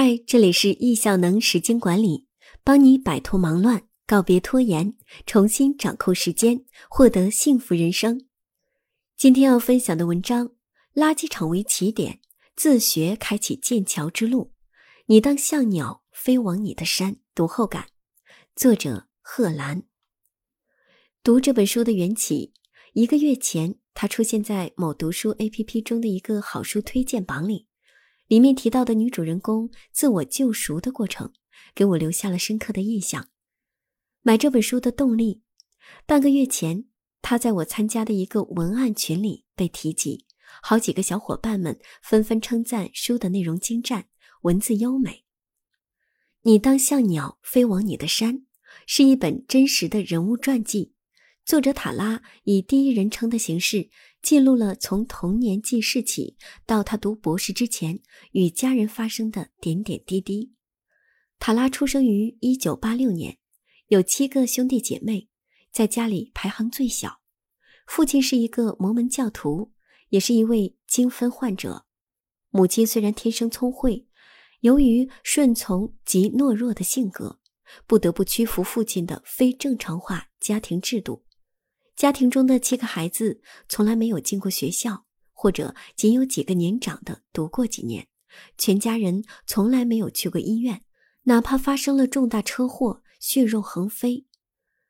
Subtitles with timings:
[0.00, 2.28] 嗨，这里是易效能时间管理，
[2.62, 4.94] 帮你摆脱忙乱，告别拖延，
[5.26, 8.24] 重新掌控时间，获得幸福人生。
[9.16, 10.52] 今天要分享的文章：
[10.94, 12.20] 垃圾场为起点，
[12.54, 14.52] 自学开启剑桥之路。
[15.06, 17.86] 你当像鸟飞往你的山，读后感。
[18.54, 19.82] 作者：贺兰。
[21.24, 22.52] 读这本书的缘起，
[22.92, 27.66] 一个月前，它出现在某读书 APP 中的一个好书推荐榜里。
[28.28, 31.32] 里面提到的女主人公自我救赎的过程，
[31.74, 33.28] 给我留下了深刻的印象。
[34.22, 35.42] 买这本书的动力，
[36.06, 36.84] 半个月前，
[37.22, 40.26] 她在我参加的一个文案群里被提及，
[40.62, 44.08] 好几个小伙伴们纷纷称赞书的内容精湛，
[44.42, 45.24] 文字优美。
[46.42, 48.44] 你当像鸟飞往你的山，
[48.86, 50.92] 是一本真实的人物传记。
[51.48, 53.88] 作者塔拉以第一人称的形式
[54.20, 58.00] 记录了从童年记事起到他读博士之前
[58.32, 60.52] 与家人发生的点点滴滴。
[61.38, 63.38] 塔拉出生于一九八六年，
[63.86, 65.30] 有七个兄弟姐妹，
[65.72, 67.22] 在家里排行最小。
[67.86, 69.72] 父亲是一个摩门教徒，
[70.10, 71.86] 也是一位精分患者。
[72.50, 74.06] 母亲虽然天生聪慧，
[74.60, 77.40] 由于顺从及懦弱的性格，
[77.86, 81.24] 不得不屈服父亲的非正常化家庭制度。
[81.98, 88.06] 家庭中的七个孩子从来没有进过学校，或者仅有几个年长的读过几年。
[88.56, 90.84] 全家人从来没有去过医院，
[91.24, 94.26] 哪怕发生了重大车祸，血肉横飞。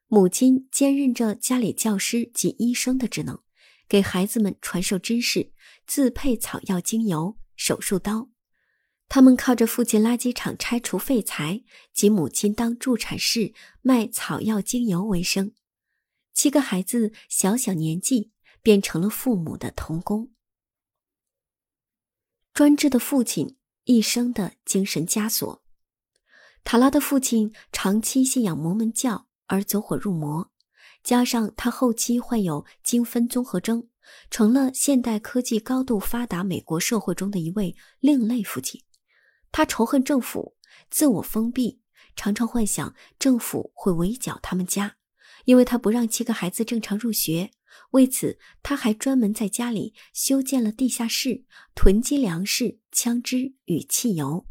[0.07, 3.41] 母亲兼任着家里教师及医生的职能，
[3.89, 5.51] 给孩子们传授知识，
[5.87, 8.29] 自配草药精油、手术刀。
[9.09, 11.63] 他们靠着父亲垃圾场拆除废材
[11.95, 15.53] 及母亲当助产士卖草药精油为生。
[16.39, 18.31] 七个孩子小小年纪
[18.63, 20.31] 便成了父母的童工。
[22.55, 25.65] 专制的父亲一生的精神枷锁。
[26.63, 30.53] 塔拉的父亲长期信仰摩门教而走火入魔，
[31.03, 33.89] 加上他后期患有精分综合征，
[34.31, 38.81] 成了现代科技高度发达美国社会中的一位另类父亲。
[39.51, 40.55] 他仇恨政府，
[40.89, 41.81] 自我封闭，
[42.15, 44.99] 常常幻想政府会围剿他们家。
[45.49, 47.53] 因为他不让七个孩子正常入学，
[47.93, 54.47] 为此他还专门在家里修建了地下室，囤积粮食、枪支与汽油。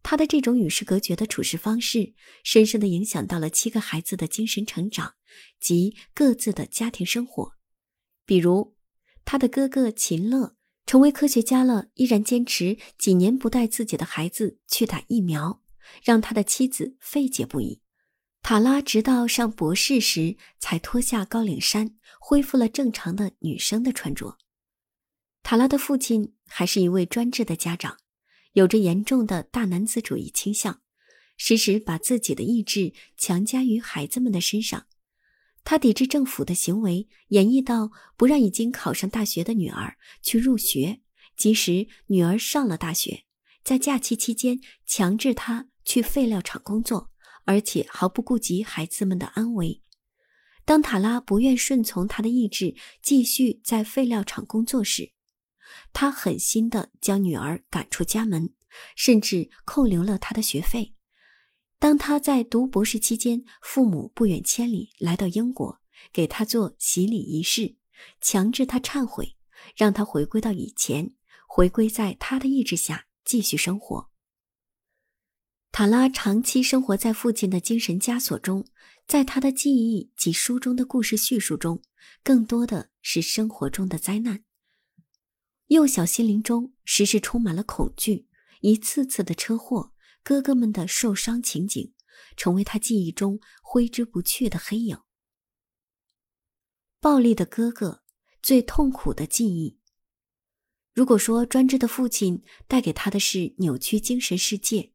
[0.00, 5.14] 他的这种与世隔绝的处事方式，深深地影响到了七个孩子的精神成长
[5.58, 7.54] 及各自的家庭生活。
[8.24, 8.76] 比如，
[9.24, 10.54] 他的哥哥秦乐
[10.86, 15.64] 成为科学家了，依然坚持几年不带自己的孩子去打疫苗，
[16.04, 17.80] 让他的妻子费解不已。
[18.48, 24.38] 塔拉直到上博士时才脱下高领衫，恢复了正常的女生的穿着。
[25.42, 27.98] 塔拉的父亲还是一位专制的家长，
[28.54, 30.80] 有着严重的大男子主义倾向，
[31.36, 34.86] 时时把自己的意志强加于孩子们的身上。
[35.62, 41.02] 他抵制政府的行为，演绎到不让已经考上大学的女儿去入学，
[41.36, 43.24] 即使女儿上了大学，
[43.62, 47.10] 在假期期间强制她去废料厂工作。
[47.48, 49.82] 而且毫不顾及孩子们的安危。
[50.66, 55.14] 当塔拉不愿顺从他的意志，继续在废料厂工作时，
[55.94, 58.52] 他狠心地将女儿赶出家门，
[58.94, 60.94] 甚至扣留了他的学费。
[61.78, 65.80] 当他在读博士期间，父母不远千里来到英国，
[66.12, 67.76] 给他做洗礼仪式，
[68.20, 69.36] 强制他忏悔，
[69.74, 71.14] 让他回归到以前，
[71.48, 74.10] 回归在他的意志下继续生活。
[75.70, 78.66] 塔拉长期生活在父亲的精神枷锁中，
[79.06, 81.82] 在他的记忆及书中的故事叙述中，
[82.24, 84.44] 更多的是生活中的灾难。
[85.66, 88.26] 幼小心灵中时时充满了恐惧，
[88.62, 89.92] 一次次的车祸，
[90.24, 91.92] 哥哥们的受伤情景，
[92.36, 94.98] 成为他记忆中挥之不去的黑影。
[97.00, 98.02] 暴力的哥哥，
[98.42, 99.78] 最痛苦的记忆。
[100.92, 104.92] 如果说专制的父亲带给他的是扭曲精神世界。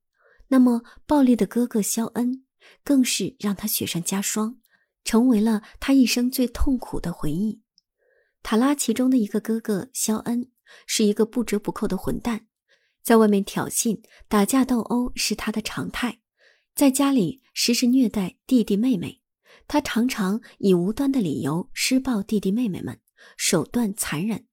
[0.53, 2.45] 那么，暴力的哥哥肖恩
[2.83, 4.59] 更是让他雪上加霜，
[5.03, 7.63] 成为了他一生最痛苦的回忆。
[8.43, 10.51] 塔拉其中的一个哥哥肖恩
[10.85, 12.45] 是一个不折不扣的混蛋，
[13.01, 16.19] 在外面挑衅、打架斗殴是他的常态，
[16.75, 19.23] 在家里时时虐待弟弟妹妹。
[19.67, 22.99] 他常常以无端的理由施暴弟弟妹妹们，
[23.37, 24.45] 手段残忍。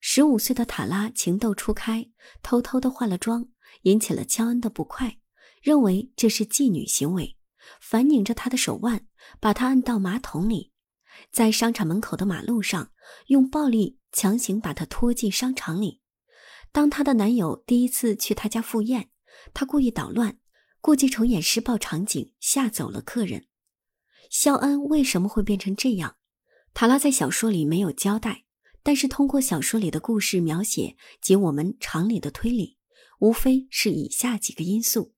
[0.00, 2.10] 十五岁的塔拉情窦初开，
[2.42, 3.48] 偷偷的化了妆。
[3.82, 5.18] 引起了乔恩的不快，
[5.62, 7.36] 认为这是妓女行为，
[7.80, 9.06] 反拧着她的手腕，
[9.38, 10.72] 把她按到马桶里，
[11.30, 12.90] 在商场门口的马路上
[13.26, 16.00] 用暴力强行把她拖进商场里。
[16.72, 19.10] 当她的男友第一次去她家赴宴，
[19.54, 20.38] 她故意捣乱，
[20.80, 23.46] 故技重演施暴场景，吓走了客人。
[24.28, 26.16] 肖恩为什么会变成这样？
[26.74, 28.44] 塔拉在小说里没有交代，
[28.88, 32.78] 但是通过小说里的故事描写及我们常理的推理，
[33.20, 35.12] 无非是以下几个因素：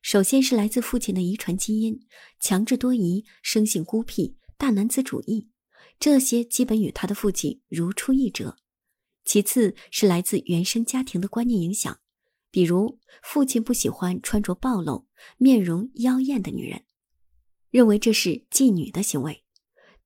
[0.00, 1.98] 首先是来自父亲的遗传基因，
[2.38, 5.48] 强制多疑、生性孤僻、大男子主义，
[5.98, 8.54] 这些基本与他的父亲如出一辙；
[9.24, 11.98] 其次是来自原生家庭的观念影响，
[12.52, 16.84] 比如父亲不喜欢穿着暴露、面容妖艳的女人，
[17.72, 19.42] 认为这是妓女的行为。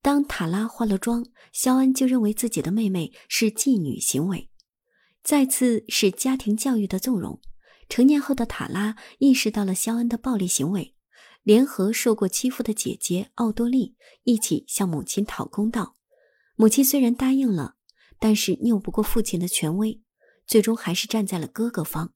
[0.03, 4.51] 当塔拉化了妆，肖恩就认为自己的妹妹是妓女行为。
[5.23, 7.41] 再次是家庭教育的纵容。
[7.89, 10.97] 成年后的塔拉意识到了肖恩的暴力行为，
[11.43, 13.95] 联合受过欺负的姐姐奥多利
[14.25, 15.97] 一起向母亲讨公道。
[16.57, 17.77] 母亲虽然答应了，
[18.19, 20.01] 但是拗不过父亲的权威，
[20.47, 22.13] 最终还是站在了哥哥方。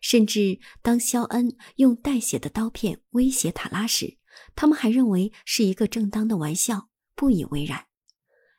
[0.00, 4.18] 甚至当肖恩用带血的刀片威胁塔拉时，
[4.54, 6.90] 他们还认为是一个正当的玩笑。
[7.14, 7.86] 不以为然，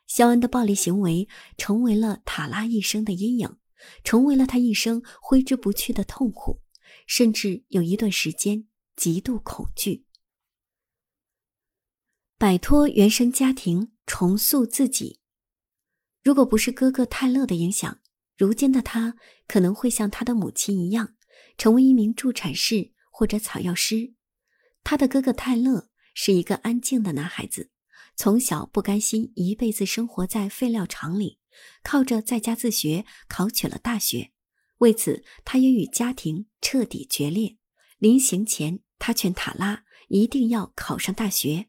[0.07, 3.57] 肖恩的暴力行为成为了塔拉一生的阴影，
[4.03, 6.61] 成为了他一生挥之不去的痛苦，
[7.05, 10.05] 甚至有一段时间极度恐惧。
[12.37, 15.21] 摆脱原生家庭，重塑自己。
[16.23, 18.01] 如果不是哥哥泰勒的影响，
[18.37, 19.15] 如今的他
[19.47, 21.15] 可能会像他的母亲一样，
[21.57, 24.13] 成为一名助产士或者草药师。
[24.83, 27.71] 他的哥哥泰勒是一个安静的男孩子。
[28.15, 31.39] 从小不甘心一辈子生活在废料厂里，
[31.83, 34.31] 靠着在家自学考取了大学。
[34.79, 37.57] 为此，他也与家庭彻底决裂。
[37.97, 41.67] 临行前，他劝塔拉一定要考上大学，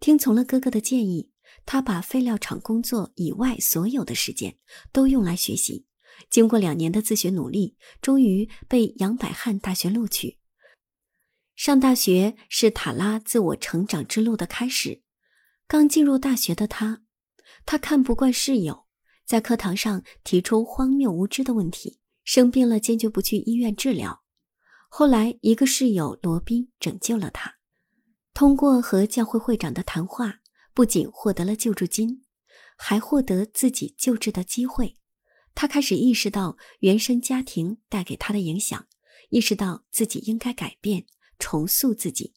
[0.00, 1.30] 听从了哥哥的建议。
[1.64, 4.58] 他把废料厂工作以外所有的时间
[4.92, 5.86] 都用来学习。
[6.30, 10.38] 经过两年的自学努力，终于被杨百翰大学录取。
[11.54, 15.02] 上大学是塔拉自我成长之路的开始。
[15.68, 17.02] 刚进入大学的他，
[17.64, 18.86] 他看不惯室友，
[19.24, 24.22] 在课堂上提出荒谬无知的问题，生病了坚决不去医院治疗。
[24.88, 27.56] 后来，一个室友罗宾拯救了他，
[28.32, 30.38] 通过和教会会长的谈话，
[30.72, 32.22] 不仅获得了救助金，
[32.76, 34.96] 还获得自己救治的机会。
[35.56, 38.86] 他开始意识到原生家庭带给他的影响，
[39.30, 41.06] 意识到自己应该改变，
[41.40, 42.35] 重塑自己。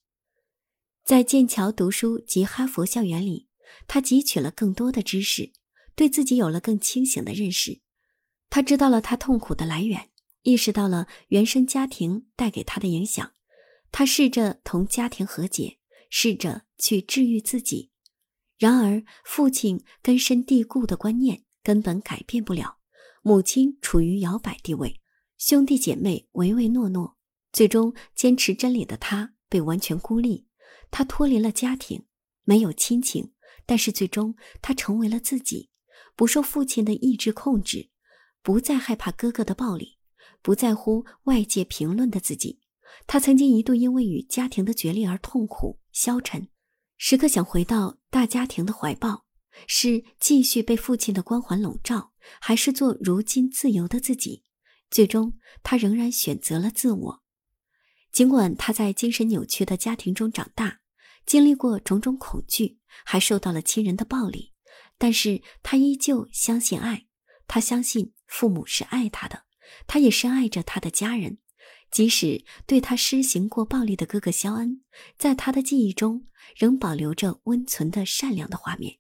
[1.10, 3.48] 在剑桥读书及哈佛校园里，
[3.88, 5.52] 他汲取了更多的知识，
[5.96, 7.82] 对自己有了更清醒的认识。
[8.52, 10.12] 他知道了他痛苦的来源，
[10.44, 13.32] 意识到了原生家庭带给他的影响。
[13.92, 15.80] 他试着同家庭和解，
[16.12, 17.90] 试着去治愈自己。
[18.60, 22.78] 然而，父亲根深蒂固的观念根本改变不了，
[23.24, 25.02] 母亲处于摇摆地位，
[25.40, 27.18] 兄弟姐妹唯唯诺诺，
[27.52, 30.46] 最终坚持真理的他被完全孤立。
[30.92, 32.06] 他脱离了家庭，
[32.44, 33.34] 没有亲情，
[33.66, 35.70] 但是最终他成为了自己，
[36.16, 37.90] 不受父亲的意志控制，
[38.42, 39.98] 不再害怕哥哥的暴力，
[40.42, 42.60] 不在乎外界评论的自己。
[43.06, 46.48] 他曾经一度因为与家庭的决裂而痛苦消沉，
[46.98, 49.26] 时刻想回到大家庭的怀抱，
[49.68, 54.44] 是继续被父亲的光环笼罩，还是做如今自由的自己？
[54.90, 57.24] 最终，他仍然选择了自我。
[58.12, 60.80] 尽管他在精神扭曲的家庭中长大，
[61.26, 64.54] 经历过种种恐惧，还受到了亲人的暴力，
[64.98, 67.06] 但是他依旧相信爱。
[67.48, 69.44] 他相信父母是爱他的，
[69.88, 71.40] 他也深爱着他的家人。
[71.92, 74.84] 即使对他施行过暴力的哥哥肖恩，
[75.18, 79.00] 在他的记忆中仍保留着温存的善良的画面。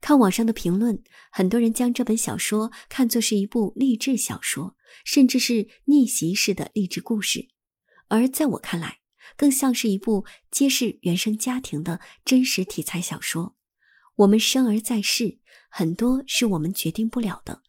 [0.00, 4.74] 看网上的评论，很多人将这本小说看作是一部励志小说，
[5.04, 7.48] 甚至是逆袭式的励志故事。
[8.10, 8.98] 而在我看来，
[9.36, 13.56] 更像是一部揭示原生家庭的真实题材小说。
[14.16, 15.38] 我们生而在世，
[15.70, 17.62] 很多是我们决定不了的，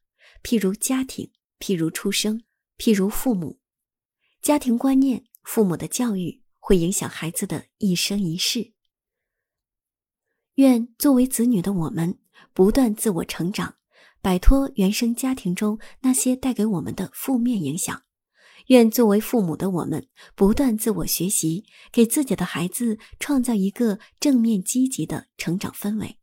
[0.44, 2.44] 譬如家庭，譬如出生，
[2.78, 3.60] 譬如父母。
[4.42, 8.74] 家庭观念、父母的教育会影响孩子的一生一世。
[10.56, 12.18] 愿作为子女的我们，
[12.52, 13.76] 不断自我成长，
[14.22, 18.04] 摆脱原生家庭中那些带给我们的负面影响。
[18.68, 26.18] 愿作为父母的我们不断自我学习，给自己的孩子创造一个正面积极的成长氛围。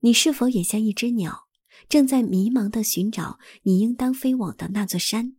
[0.00, 1.48] 你是否也像一只鸟，
[1.88, 5.36] 正在迷茫的寻找你应当飞往的那座山？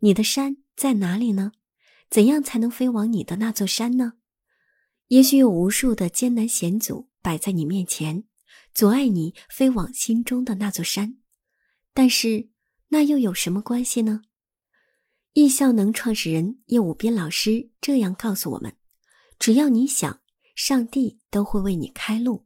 [0.00, 1.52] 你的山在哪里呢？
[2.10, 4.14] 怎样才能飞往你的那座山呢？
[5.08, 8.24] 也许有无数的艰难险阻摆在你面前，
[8.74, 11.18] 阻碍你飞往心中的那座山。
[11.94, 12.50] 但是，
[12.88, 14.22] 那又有什么关系呢？
[15.38, 18.74] 易效能创始人叶武斌老师这样告诉我们：
[19.38, 20.22] 只要你想，
[20.54, 22.45] 上帝都会为你开路。